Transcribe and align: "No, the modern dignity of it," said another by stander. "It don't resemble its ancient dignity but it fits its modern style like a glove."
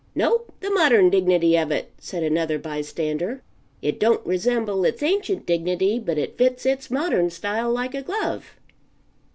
"No, 0.15 0.45
the 0.61 0.71
modern 0.71 1.11
dignity 1.11 1.55
of 1.55 1.69
it," 1.69 1.91
said 1.99 2.23
another 2.23 2.57
by 2.57 2.81
stander. 2.81 3.43
"It 3.83 3.99
don't 3.99 4.25
resemble 4.25 4.83
its 4.83 5.03
ancient 5.03 5.45
dignity 5.45 5.99
but 5.99 6.17
it 6.17 6.39
fits 6.39 6.65
its 6.65 6.89
modern 6.89 7.29
style 7.29 7.71
like 7.71 7.93
a 7.93 8.01
glove." 8.01 8.55